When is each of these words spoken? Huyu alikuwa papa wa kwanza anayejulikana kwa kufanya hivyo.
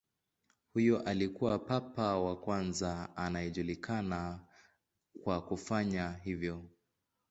Huyu 0.73 0.99
alikuwa 1.03 1.59
papa 1.59 2.19
wa 2.19 2.39
kwanza 2.39 3.09
anayejulikana 3.17 4.39
kwa 5.23 5.41
kufanya 5.41 6.19
hivyo. 6.23 6.63